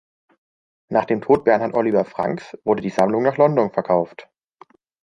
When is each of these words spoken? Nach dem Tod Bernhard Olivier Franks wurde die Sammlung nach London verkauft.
Nach 0.89 1.05
dem 1.05 1.21
Tod 1.21 1.43
Bernhard 1.43 1.75
Olivier 1.75 2.05
Franks 2.05 2.57
wurde 2.63 2.81
die 2.81 2.89
Sammlung 2.89 3.21
nach 3.21 3.37
London 3.37 3.69
verkauft. 3.71 4.27